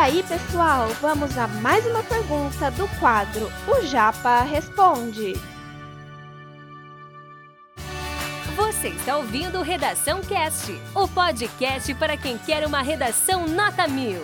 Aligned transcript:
aí, 0.00 0.22
pessoal, 0.22 0.88
vamos 1.02 1.36
a 1.36 1.46
mais 1.46 1.84
uma 1.84 2.02
pergunta 2.02 2.70
do 2.70 2.88
quadro 2.98 3.48
O 3.68 3.84
Japa 3.84 4.40
Responde. 4.44 5.34
Você 8.56 8.88
está 8.88 9.18
ouvindo 9.18 9.60
Redação 9.60 10.22
Cast, 10.22 10.72
o 10.94 11.06
podcast 11.06 11.94
para 11.96 12.16
quem 12.16 12.38
quer 12.38 12.66
uma 12.66 12.80
redação 12.80 13.46
nota 13.46 13.86
mil. 13.86 14.22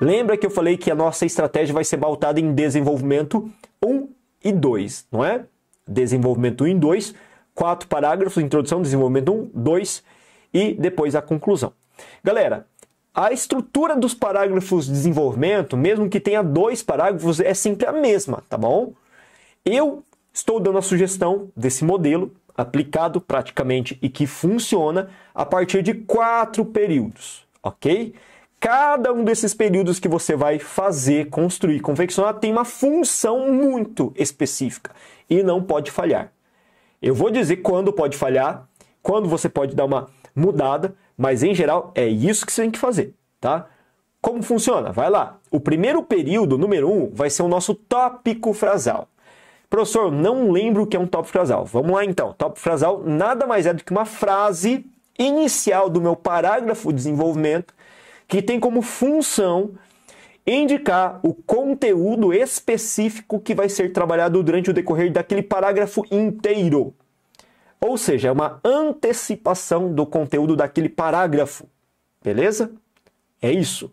Lembra 0.00 0.38
que 0.38 0.46
eu 0.46 0.50
falei 0.50 0.78
que 0.78 0.90
a 0.90 0.94
nossa 0.94 1.26
estratégia 1.26 1.74
vai 1.74 1.84
ser 1.84 1.98
pautada 1.98 2.40
em 2.40 2.54
desenvolvimento 2.54 3.50
1 3.84 4.08
e 4.42 4.50
2, 4.50 5.08
não 5.12 5.22
é? 5.22 5.44
Desenvolvimento 5.86 6.64
1 6.64 6.68
e 6.68 6.74
2, 6.74 7.14
quatro 7.54 7.86
parágrafos, 7.86 8.42
introdução, 8.42 8.80
desenvolvimento 8.80 9.30
1, 9.30 9.50
2 9.52 10.23
e 10.54 10.72
depois 10.72 11.16
a 11.16 11.20
conclusão. 11.20 11.72
Galera, 12.22 12.66
a 13.12 13.32
estrutura 13.32 13.96
dos 13.96 14.14
parágrafos 14.14 14.86
de 14.86 14.92
desenvolvimento, 14.92 15.76
mesmo 15.76 16.08
que 16.08 16.20
tenha 16.20 16.42
dois 16.42 16.82
parágrafos, 16.82 17.40
é 17.40 17.52
sempre 17.52 17.86
a 17.86 17.92
mesma, 17.92 18.42
tá 18.48 18.56
bom? 18.56 18.92
Eu 19.64 20.02
estou 20.32 20.58
dando 20.60 20.78
a 20.78 20.82
sugestão 20.82 21.48
desse 21.56 21.84
modelo 21.84 22.32
aplicado 22.56 23.20
praticamente 23.20 23.98
e 24.00 24.08
que 24.08 24.26
funciona 24.26 25.10
a 25.34 25.44
partir 25.44 25.82
de 25.82 25.94
quatro 25.94 26.64
períodos, 26.64 27.44
ok? 27.62 28.14
Cada 28.60 29.12
um 29.12 29.24
desses 29.24 29.52
períodos 29.52 30.00
que 30.00 30.08
você 30.08 30.34
vai 30.34 30.58
fazer, 30.58 31.28
construir, 31.28 31.80
confeccionar 31.80 32.34
tem 32.34 32.50
uma 32.50 32.64
função 32.64 33.52
muito 33.52 34.12
específica 34.16 34.90
e 35.28 35.42
não 35.42 35.62
pode 35.62 35.90
falhar. 35.90 36.32
Eu 37.02 37.14
vou 37.14 37.30
dizer 37.30 37.58
quando 37.58 37.92
pode 37.92 38.16
falhar, 38.16 38.66
quando 39.02 39.28
você 39.28 39.48
pode 39.48 39.76
dar 39.76 39.84
uma 39.84 40.08
mudada, 40.34 40.94
mas 41.16 41.42
em 41.42 41.54
geral 41.54 41.92
é 41.94 42.06
isso 42.06 42.44
que 42.44 42.52
você 42.52 42.62
tem 42.62 42.70
que 42.70 42.78
fazer, 42.78 43.14
tá? 43.40 43.68
Como 44.20 44.42
funciona? 44.42 44.90
Vai 44.90 45.10
lá. 45.10 45.38
O 45.50 45.60
primeiro 45.60 46.02
período, 46.02 46.56
número 46.56 46.90
um, 46.90 47.10
vai 47.12 47.28
ser 47.28 47.42
o 47.42 47.48
nosso 47.48 47.74
tópico 47.74 48.52
frasal. 48.52 49.08
Professor, 49.68 50.10
não 50.10 50.50
lembro 50.50 50.84
o 50.84 50.86
que 50.86 50.96
é 50.96 51.00
um 51.00 51.06
tópico 51.06 51.32
frasal. 51.32 51.64
Vamos 51.64 51.92
lá 51.92 52.04
então. 52.04 52.32
Tópico 52.32 52.60
frasal 52.60 53.02
nada 53.04 53.46
mais 53.46 53.66
é 53.66 53.74
do 53.74 53.84
que 53.84 53.92
uma 53.92 54.04
frase 54.06 54.86
inicial 55.18 55.90
do 55.90 56.00
meu 56.00 56.16
parágrafo 56.16 56.88
de 56.88 56.96
desenvolvimento 56.96 57.74
que 58.26 58.40
tem 58.40 58.58
como 58.58 58.82
função 58.82 59.72
indicar 60.46 61.20
o 61.22 61.34
conteúdo 61.34 62.32
específico 62.32 63.40
que 63.40 63.54
vai 63.54 63.68
ser 63.68 63.92
trabalhado 63.92 64.42
durante 64.42 64.70
o 64.70 64.74
decorrer 64.74 65.10
daquele 65.12 65.42
parágrafo 65.42 66.04
inteiro. 66.10 66.94
Ou 67.84 67.98
seja, 67.98 68.28
é 68.28 68.32
uma 68.32 68.60
antecipação 68.64 69.92
do 69.92 70.06
conteúdo 70.06 70.56
daquele 70.56 70.88
parágrafo. 70.88 71.66
Beleza? 72.22 72.72
É 73.42 73.52
isso. 73.52 73.92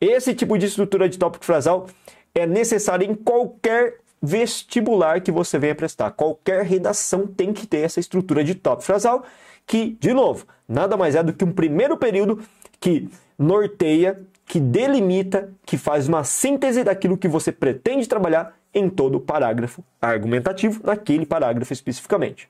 Esse 0.00 0.34
tipo 0.34 0.56
de 0.56 0.64
estrutura 0.64 1.06
de 1.06 1.18
tópico 1.18 1.44
frasal 1.44 1.86
é 2.34 2.46
necessário 2.46 3.06
em 3.06 3.14
qualquer 3.14 3.98
vestibular 4.22 5.20
que 5.20 5.30
você 5.30 5.58
venha 5.58 5.74
prestar. 5.74 6.12
Qualquer 6.12 6.64
redação 6.64 7.26
tem 7.26 7.52
que 7.52 7.66
ter 7.66 7.80
essa 7.80 8.00
estrutura 8.00 8.42
de 8.42 8.54
tópico 8.54 8.86
frasal, 8.86 9.22
que, 9.66 9.98
de 10.00 10.14
novo, 10.14 10.46
nada 10.66 10.96
mais 10.96 11.14
é 11.14 11.22
do 11.22 11.34
que 11.34 11.44
um 11.44 11.52
primeiro 11.52 11.98
período 11.98 12.42
que 12.80 13.06
norteia, 13.38 14.18
que 14.46 14.58
delimita, 14.58 15.52
que 15.66 15.76
faz 15.76 16.08
uma 16.08 16.24
síntese 16.24 16.82
daquilo 16.82 17.18
que 17.18 17.28
você 17.28 17.52
pretende 17.52 18.08
trabalhar 18.08 18.56
em 18.72 18.88
todo 18.88 19.16
o 19.16 19.20
parágrafo 19.20 19.84
argumentativo, 20.00 20.80
naquele 20.82 21.26
parágrafo 21.26 21.74
especificamente. 21.74 22.48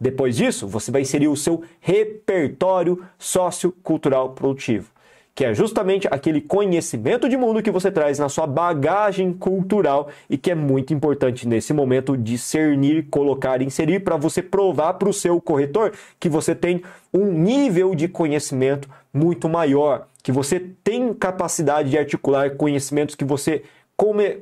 Depois 0.00 0.36
disso, 0.36 0.68
você 0.68 0.92
vai 0.92 1.02
inserir 1.02 1.26
o 1.26 1.36
seu 1.36 1.62
repertório 1.80 3.04
sociocultural 3.18 4.30
produtivo, 4.30 4.92
que 5.34 5.44
é 5.44 5.52
justamente 5.52 6.06
aquele 6.08 6.40
conhecimento 6.40 7.28
de 7.28 7.36
mundo 7.36 7.60
que 7.60 7.70
você 7.70 7.90
traz 7.90 8.16
na 8.16 8.28
sua 8.28 8.46
bagagem 8.46 9.32
cultural 9.32 10.08
e 10.30 10.38
que 10.38 10.52
é 10.52 10.54
muito 10.54 10.94
importante 10.94 11.48
nesse 11.48 11.72
momento 11.72 12.16
discernir, 12.16 13.08
colocar, 13.10 13.60
inserir 13.60 14.00
para 14.00 14.16
você 14.16 14.40
provar 14.40 14.94
para 14.94 15.08
o 15.08 15.12
seu 15.12 15.40
corretor 15.40 15.92
que 16.20 16.28
você 16.28 16.54
tem 16.54 16.80
um 17.12 17.32
nível 17.32 17.92
de 17.94 18.06
conhecimento 18.06 18.88
muito 19.12 19.48
maior, 19.48 20.06
que 20.22 20.30
você 20.30 20.60
tem 20.84 21.12
capacidade 21.12 21.90
de 21.90 21.98
articular 21.98 22.56
conhecimentos 22.56 23.16
que 23.16 23.24
você 23.24 23.64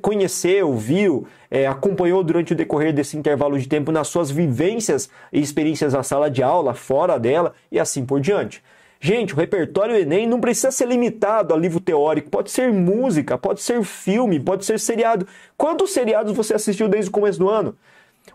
conheceu, 0.03 0.75
viu, 0.75 1.27
é, 1.51 1.67
acompanhou 1.67 2.23
durante 2.23 2.53
o 2.53 2.57
decorrer 2.57 2.93
desse 2.93 3.17
intervalo 3.17 3.59
de 3.59 3.67
tempo 3.67 3.91
nas 3.91 4.09
suas 4.09 4.31
vivências 4.31 5.09
e 5.33 5.41
experiências 5.41 5.95
na 5.95 6.03
sala 6.03 6.31
de 6.31 6.43
aula, 6.43 6.75
fora 6.75 7.19
dela 7.19 7.55
e 7.73 7.81
assim 7.81 8.05
por 8.05 8.21
diante. 8.21 8.63
Gente, 9.01 9.35
o 9.35 9.37
repertório 9.37 9.97
Enem 9.97 10.27
não 10.27 10.41
precisa 10.41 10.71
ser 10.71 10.87
limitado 10.87 11.55
a 11.55 11.57
livro 11.57 11.81
teórico, 11.81 12.31
pode 12.31 12.51
ser 12.51 12.73
música, 12.73 13.39
pode 13.39 13.63
ser 13.63 13.83
filme, 13.83 14.41
pode 14.41 14.65
ser 14.65 14.79
seriado. 14.79 15.27
Quantos 15.57 15.93
seriados 15.93 16.33
você 16.33 16.55
assistiu 16.55 16.89
desde 16.89 17.09
o 17.09 17.13
começo 17.13 17.39
do 17.39 17.49
ano? 17.49 17.77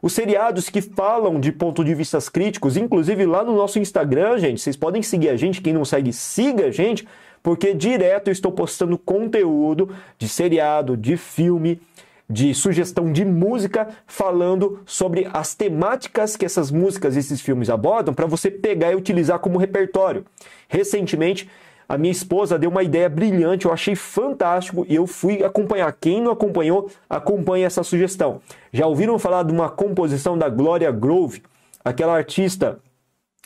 Os 0.01 0.13
seriados 0.13 0.69
que 0.69 0.81
falam 0.81 1.39
de 1.39 1.51
ponto 1.51 1.83
de 1.83 1.93
vistas 1.93 2.29
críticos, 2.29 2.77
inclusive 2.77 3.25
lá 3.25 3.43
no 3.43 3.55
nosso 3.55 3.79
Instagram, 3.79 4.37
gente, 4.37 4.61
vocês 4.61 4.75
podem 4.75 5.01
seguir 5.01 5.29
a 5.29 5.35
gente, 5.35 5.61
quem 5.61 5.73
não 5.73 5.85
segue, 5.85 6.13
siga 6.13 6.67
a 6.67 6.71
gente, 6.71 7.07
porque 7.43 7.73
direto 7.73 8.27
eu 8.27 8.31
estou 8.31 8.51
postando 8.51 8.97
conteúdo 8.97 9.89
de 10.17 10.27
seriado, 10.27 10.95
de 10.95 11.17
filme, 11.17 11.81
de 12.29 12.53
sugestão 12.53 13.11
de 13.11 13.25
música, 13.25 13.89
falando 14.07 14.79
sobre 14.85 15.29
as 15.33 15.53
temáticas 15.53 16.37
que 16.37 16.45
essas 16.45 16.71
músicas, 16.71 17.17
esses 17.17 17.41
filmes 17.41 17.69
abordam, 17.69 18.13
para 18.13 18.25
você 18.25 18.49
pegar 18.49 18.91
e 18.91 18.95
utilizar 18.95 19.39
como 19.39 19.59
repertório. 19.59 20.25
Recentemente, 20.69 21.49
a 21.89 21.97
minha 21.97 22.11
esposa 22.11 22.57
deu 22.57 22.69
uma 22.69 22.83
ideia 22.83 23.09
brilhante, 23.09 23.65
eu 23.65 23.73
achei 23.73 23.95
fantástico 23.95 24.85
e 24.87 24.95
eu 24.95 25.05
fui 25.05 25.43
acompanhar. 25.43 25.91
Quem 25.99 26.21
não 26.21 26.31
acompanhou, 26.31 26.89
acompanhe 27.09 27.65
essa 27.65 27.83
sugestão. 27.83 28.39
Já 28.71 28.87
ouviram 28.87 29.19
falar 29.19 29.43
de 29.43 29.51
uma 29.51 29.69
composição 29.69 30.37
da 30.37 30.47
Gloria 30.47 30.89
Groove, 30.89 31.43
aquela 31.83 32.15
artista 32.15 32.79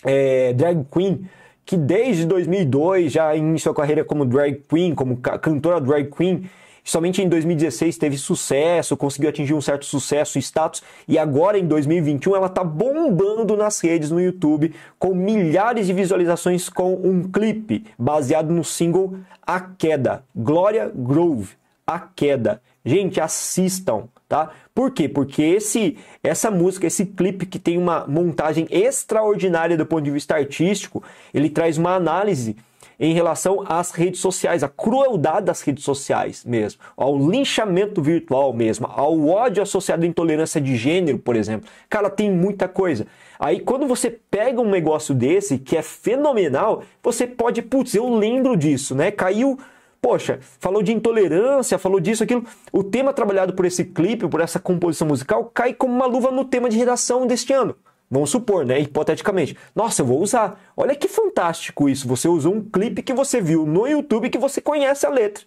é, 0.03 0.53
drag 0.53 0.85
queen 0.91 1.28
que 1.65 1.75
desde 1.75 2.25
2002 2.25 3.11
já 3.11 3.35
iniciou 3.35 3.73
a 3.73 3.75
carreira 3.75 4.03
como 4.03 4.25
drag 4.25 4.63
queen, 4.69 4.93
como 4.93 5.17
cantora 5.17 5.81
drag 5.81 6.09
queen. 6.11 6.49
Somente 6.83 7.19
em 7.19 7.27
2016 7.27 7.97
teve 7.97 8.15
sucesso, 8.15 8.95
conseguiu 8.95 9.29
atingir 9.31 9.55
um 9.55 9.61
certo 9.61 9.85
sucesso 9.85 10.37
e 10.37 10.41
status, 10.41 10.83
e 11.07 11.17
agora 11.17 11.57
em 11.57 11.65
2021 11.65 12.35
ela 12.35 12.45
está 12.45 12.63
bombando 12.63 13.57
nas 13.57 13.79
redes 13.79 14.11
no 14.11 14.21
YouTube 14.21 14.71
com 14.99 15.15
milhares 15.15 15.87
de 15.87 15.93
visualizações 15.93 16.69
com 16.69 16.93
um 16.93 17.23
clipe 17.23 17.85
baseado 17.97 18.53
no 18.53 18.63
single 18.63 19.15
A 19.41 19.59
Queda, 19.59 20.23
Gloria 20.35 20.91
Groove, 20.93 21.55
A 21.87 21.99
Queda. 21.99 22.61
Gente, 22.85 23.19
assistam, 23.19 24.03
tá? 24.29 24.51
Por 24.75 24.91
quê? 24.91 25.07
Porque 25.07 25.41
esse 25.41 25.97
essa 26.21 26.51
música, 26.51 26.85
esse 26.85 27.05
clipe 27.05 27.45
que 27.45 27.57
tem 27.57 27.77
uma 27.77 28.05
montagem 28.05 28.67
extraordinária 28.69 29.77
do 29.77 29.85
ponto 29.85 30.03
de 30.03 30.11
vista 30.11 30.35
artístico, 30.35 31.01
ele 31.33 31.49
traz 31.49 31.77
uma 31.77 31.95
análise 31.95 32.57
em 32.99 33.13
relação 33.13 33.63
às 33.67 33.91
redes 33.91 34.19
sociais, 34.19 34.63
a 34.63 34.69
crueldade 34.69 35.45
das 35.45 35.61
redes 35.61 35.83
sociais 35.83 36.43
mesmo, 36.45 36.81
ao 36.95 37.17
linchamento 37.17 38.01
virtual 38.01 38.53
mesmo, 38.53 38.87
ao 38.87 39.27
ódio 39.27 39.63
associado 39.63 40.03
à 40.03 40.07
intolerância 40.07 40.59
de 40.59 40.75
gênero, 40.75 41.19
por 41.19 41.37
exemplo. 41.37 41.69
Cara, 41.89 42.09
tem 42.09 42.29
muita 42.29 42.67
coisa. 42.67 43.07
Aí 43.39 43.61
quando 43.61 43.87
você 43.87 44.09
pega 44.09 44.61
um 44.61 44.69
negócio 44.69 45.15
desse 45.15 45.57
que 45.57 45.77
é 45.77 45.81
fenomenal, 45.81 46.83
você 47.01 47.25
pode, 47.25 47.61
putz, 47.61 47.95
eu 47.95 48.13
lembro 48.13 48.57
disso, 48.57 48.93
né? 48.93 49.09
Caiu 49.09 49.57
Poxa, 50.05 50.38
falou 50.59 50.83
de 50.83 50.93
intolerância, 50.93 51.79
falou 51.79 51.99
disso, 51.99 52.23
aquilo. 52.23 52.45
O 52.71 52.83
tema 52.83 53.11
trabalhado 53.11 53.53
por 53.53 53.66
esse 53.66 53.83
clipe, 53.83 54.27
por 54.27 54.39
essa 54.39 54.59
composição 54.59 55.07
musical, 55.07 55.49
cai 55.51 55.73
como 55.73 55.95
uma 55.95 56.05
luva 56.05 56.29
no 56.29 56.45
tema 56.45 56.69
de 56.69 56.77
redação 56.77 57.25
deste 57.25 57.51
ano. 57.51 57.75
Vamos 58.07 58.29
supor, 58.29 58.63
né? 58.63 58.79
Hipoteticamente. 58.79 59.57
Nossa, 59.73 60.03
eu 60.03 60.05
vou 60.05 60.22
usar. 60.22 60.61
Olha 60.78 60.96
que 60.96 61.07
fantástico 61.07 61.90
isso. 61.90 62.07
Você 62.07 62.28
usou 62.28 62.53
um 62.53 62.61
clipe 62.61 63.02
que 63.02 63.13
você 63.13 63.41
viu 63.41 63.66
no 63.66 63.87
YouTube 63.87 64.29
que 64.29 64.37
você 64.37 64.61
conhece 64.61 65.07
a 65.07 65.09
letra. 65.09 65.43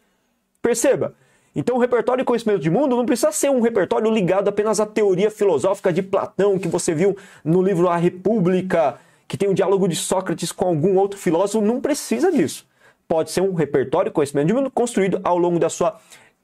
Perceba. 0.60 1.14
Então, 1.54 1.76
o 1.76 1.78
repertório 1.78 2.24
conhecimento 2.24 2.58
de 2.58 2.68
mundo 2.68 2.96
não 2.96 3.06
precisa 3.06 3.30
ser 3.30 3.52
um 3.52 3.60
repertório 3.60 4.10
ligado 4.10 4.48
apenas 4.48 4.80
à 4.80 4.86
teoria 4.86 5.30
filosófica 5.30 5.92
de 5.92 6.02
Platão 6.02 6.58
que 6.58 6.66
você 6.66 6.92
viu 6.92 7.16
no 7.44 7.62
livro 7.62 7.88
A 7.88 7.96
República, 7.96 8.98
que 9.28 9.36
tem 9.36 9.48
um 9.48 9.54
diálogo 9.54 9.86
de 9.86 9.94
Sócrates 9.94 10.50
com 10.50 10.66
algum 10.66 10.96
outro 10.96 11.16
filósofo. 11.16 11.64
Não 11.64 11.80
precisa 11.80 12.32
disso 12.32 12.66
pode 13.08 13.30
ser 13.30 13.40
um 13.40 13.54
repertório 13.54 14.12
conhecimento 14.12 14.48
de 14.48 14.52
mundo 14.52 14.70
construído 14.70 15.18
ao 15.24 15.38
longo 15.38 15.58
da 15.58 15.70
sua, 15.70 15.98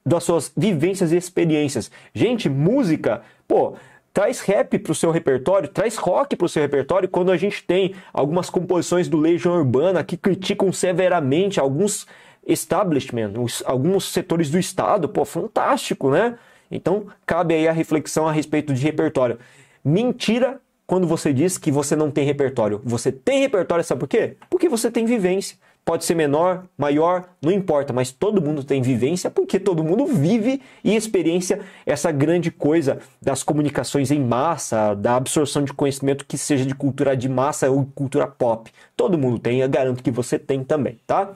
das 0.04 0.24
suas 0.24 0.50
vivências 0.56 1.12
e 1.12 1.16
experiências. 1.16 1.90
Gente, 2.14 2.48
música, 2.48 3.22
pô, 3.46 3.74
traz 4.14 4.40
rap 4.40 4.78
para 4.78 4.92
o 4.92 4.94
seu 4.94 5.10
repertório, 5.10 5.68
traz 5.68 5.96
rock 5.96 6.34
para 6.34 6.46
o 6.46 6.48
seu 6.48 6.62
repertório 6.62 7.08
quando 7.08 7.30
a 7.30 7.36
gente 7.36 7.62
tem 7.62 7.94
algumas 8.12 8.48
composições 8.48 9.08
do 9.08 9.18
Legião 9.18 9.54
Urbana 9.54 10.02
que 10.02 10.16
criticam 10.16 10.72
severamente 10.72 11.60
alguns 11.60 12.06
establishment, 12.46 13.32
alguns 13.64 14.10
setores 14.10 14.50
do 14.50 14.58
Estado. 14.58 15.08
Pô, 15.08 15.24
fantástico, 15.24 16.10
né? 16.10 16.38
Então, 16.70 17.06
cabe 17.26 17.54
aí 17.54 17.68
a 17.68 17.72
reflexão 17.72 18.26
a 18.26 18.32
respeito 18.32 18.72
de 18.72 18.82
repertório. 18.82 19.38
Mentira 19.84 20.60
quando 20.86 21.06
você 21.06 21.32
diz 21.32 21.58
que 21.58 21.70
você 21.70 21.94
não 21.96 22.10
tem 22.10 22.24
repertório. 22.24 22.80
Você 22.84 23.10
tem 23.12 23.40
repertório, 23.40 23.84
sabe 23.84 24.00
por 24.00 24.08
quê? 24.08 24.36
Porque 24.48 24.68
você 24.68 24.90
tem 24.90 25.04
vivência. 25.04 25.56
Pode 25.84 26.06
ser 26.06 26.14
menor, 26.14 26.64
maior, 26.78 27.28
não 27.42 27.52
importa, 27.52 27.92
mas 27.92 28.10
todo 28.10 28.40
mundo 28.40 28.64
tem 28.64 28.80
vivência 28.80 29.28
porque 29.28 29.60
todo 29.60 29.84
mundo 29.84 30.06
vive 30.06 30.62
e 30.82 30.96
experiência 30.96 31.60
essa 31.84 32.10
grande 32.10 32.50
coisa 32.50 33.00
das 33.20 33.42
comunicações 33.42 34.10
em 34.10 34.18
massa, 34.18 34.94
da 34.94 35.16
absorção 35.16 35.62
de 35.62 35.74
conhecimento 35.74 36.24
que 36.24 36.38
seja 36.38 36.64
de 36.64 36.74
cultura 36.74 37.14
de 37.14 37.28
massa 37.28 37.68
ou 37.68 37.84
cultura 37.94 38.26
pop. 38.26 38.72
Todo 38.96 39.18
mundo 39.18 39.38
tem, 39.38 39.60
eu 39.60 39.68
garanto 39.68 40.02
que 40.02 40.10
você 40.10 40.38
tem 40.38 40.64
também, 40.64 40.98
tá? 41.06 41.34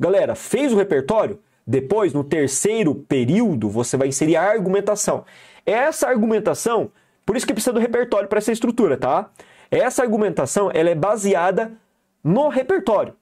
Galera, 0.00 0.34
fez 0.34 0.72
o 0.72 0.76
repertório? 0.76 1.38
Depois, 1.64 2.12
no 2.12 2.24
terceiro 2.24 2.96
período, 2.96 3.68
você 3.68 3.96
vai 3.96 4.08
inserir 4.08 4.34
a 4.34 4.42
argumentação. 4.42 5.24
Essa 5.64 6.08
argumentação, 6.08 6.90
por 7.24 7.36
isso 7.36 7.46
que 7.46 7.52
precisa 7.52 7.72
do 7.72 7.78
repertório 7.78 8.28
para 8.28 8.38
essa 8.38 8.50
estrutura, 8.50 8.96
tá? 8.96 9.30
Essa 9.70 10.02
argumentação, 10.02 10.68
ela 10.74 10.90
é 10.90 10.96
baseada 10.96 11.70
no 12.24 12.48
repertório. 12.48 13.14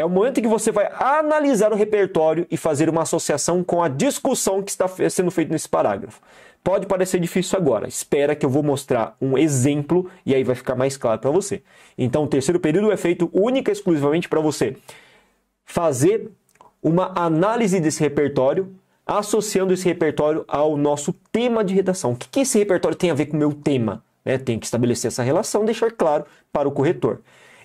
É 0.00 0.04
o 0.04 0.08
momento 0.08 0.38
em 0.38 0.42
que 0.42 0.48
você 0.48 0.72
vai 0.72 0.90
analisar 0.98 1.74
o 1.74 1.76
repertório 1.76 2.46
e 2.50 2.56
fazer 2.56 2.88
uma 2.88 3.02
associação 3.02 3.62
com 3.62 3.82
a 3.82 3.88
discussão 3.88 4.62
que 4.62 4.70
está 4.70 4.88
sendo 4.88 5.30
feita 5.30 5.52
nesse 5.52 5.68
parágrafo. 5.68 6.22
Pode 6.64 6.86
parecer 6.86 7.20
difícil 7.20 7.58
agora, 7.58 7.86
espera 7.86 8.34
que 8.34 8.46
eu 8.46 8.48
vou 8.48 8.62
mostrar 8.62 9.14
um 9.20 9.36
exemplo 9.36 10.10
e 10.24 10.34
aí 10.34 10.42
vai 10.42 10.54
ficar 10.54 10.74
mais 10.74 10.96
claro 10.96 11.20
para 11.20 11.30
você. 11.30 11.62
Então, 11.98 12.24
o 12.24 12.26
terceiro 12.26 12.58
período 12.58 12.90
é 12.90 12.96
feito 12.96 13.28
única 13.30 13.70
e 13.70 13.74
exclusivamente 13.74 14.26
para 14.26 14.40
você 14.40 14.74
fazer 15.66 16.30
uma 16.82 17.12
análise 17.14 17.78
desse 17.78 18.00
repertório, 18.00 18.74
associando 19.06 19.74
esse 19.74 19.84
repertório 19.84 20.46
ao 20.48 20.78
nosso 20.78 21.12
tema 21.30 21.62
de 21.62 21.74
redação. 21.74 22.12
O 22.12 22.16
que, 22.16 22.26
que 22.26 22.40
esse 22.40 22.58
repertório 22.58 22.96
tem 22.96 23.10
a 23.10 23.14
ver 23.14 23.26
com 23.26 23.36
o 23.36 23.40
meu 23.40 23.52
tema? 23.52 24.02
Né? 24.24 24.38
Tem 24.38 24.58
que 24.58 24.64
estabelecer 24.64 25.08
essa 25.08 25.22
relação, 25.22 25.62
deixar 25.62 25.90
claro 25.90 26.24
para 26.50 26.66
o 26.66 26.72
corretor. 26.72 27.20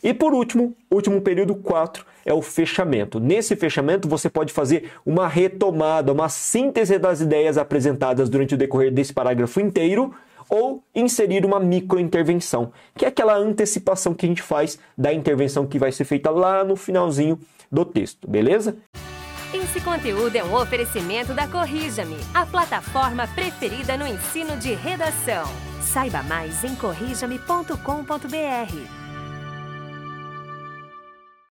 E 0.05 0.13
por 0.13 0.33
último, 0.35 0.75
último 0.91 1.19
período 1.19 1.55
4 1.55 2.05
é 2.23 2.31
o 2.31 2.39
fechamento. 2.39 3.19
Nesse 3.19 3.55
fechamento, 3.55 4.07
você 4.07 4.29
pode 4.29 4.53
fazer 4.53 4.91
uma 5.03 5.27
retomada, 5.27 6.13
uma 6.13 6.29
síntese 6.29 6.99
das 6.99 7.21
ideias 7.21 7.57
apresentadas 7.57 8.29
durante 8.29 8.53
o 8.53 8.57
decorrer 8.57 8.93
desse 8.93 9.11
parágrafo 9.11 9.59
inteiro 9.59 10.13
ou 10.47 10.83
inserir 10.93 11.43
uma 11.43 11.59
microintervenção, 11.59 12.71
que 12.95 13.03
é 13.03 13.07
aquela 13.07 13.35
antecipação 13.35 14.13
que 14.13 14.27
a 14.27 14.29
gente 14.29 14.43
faz 14.43 14.77
da 14.95 15.11
intervenção 15.11 15.65
que 15.65 15.79
vai 15.79 15.91
ser 15.91 16.05
feita 16.05 16.29
lá 16.29 16.63
no 16.63 16.75
finalzinho 16.75 17.39
do 17.71 17.83
texto, 17.83 18.29
beleza? 18.29 18.77
Esse 19.51 19.81
conteúdo 19.81 20.35
é 20.35 20.43
um 20.43 20.53
oferecimento 20.53 21.33
da 21.33 21.47
Corrija-me, 21.47 22.17
a 22.31 22.45
plataforma 22.45 23.27
preferida 23.29 23.97
no 23.97 24.05
ensino 24.05 24.55
de 24.57 24.75
redação. 24.75 25.45
Saiba 25.81 26.21
mais 26.21 26.63
em 26.63 26.75
corrijame.com.br. 26.75 29.04